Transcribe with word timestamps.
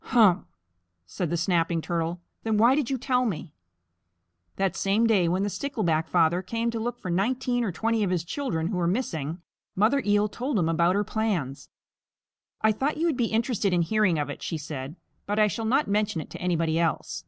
"Humph!" 0.00 0.46
said 1.06 1.30
the 1.30 1.36
Snapping 1.36 1.80
Turtle. 1.80 2.18
"Then 2.42 2.56
why 2.58 2.74
did 2.74 2.90
you 2.90 2.98
tell 2.98 3.24
me?" 3.24 3.52
That 4.56 4.74
same 4.74 5.06
day 5.06 5.28
when 5.28 5.44
the 5.44 5.48
Stickleback 5.48 6.08
Father 6.08 6.42
came 6.42 6.72
to 6.72 6.80
look 6.80 6.98
for 6.98 7.08
nineteen 7.08 7.62
or 7.62 7.70
twenty 7.70 8.02
of 8.02 8.10
his 8.10 8.24
children 8.24 8.66
who 8.66 8.78
were 8.78 8.88
missing, 8.88 9.42
Mother 9.76 10.02
Eel 10.04 10.26
told 10.28 10.58
him 10.58 10.68
about 10.68 10.96
her 10.96 11.04
plans. 11.04 11.68
"I 12.62 12.72
thought 12.72 12.96
you 12.96 13.06
would 13.06 13.16
be 13.16 13.26
interested 13.26 13.72
in 13.72 13.82
hearing 13.82 14.18
of 14.18 14.28
it," 14.28 14.42
she 14.42 14.58
said, 14.58 14.96
"but 15.24 15.38
I 15.38 15.46
shall 15.46 15.64
not 15.64 15.86
mention 15.86 16.20
it 16.20 16.30
to 16.30 16.40
anybody 16.42 16.80
else." 16.80 17.22